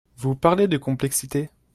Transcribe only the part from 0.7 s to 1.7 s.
complexité.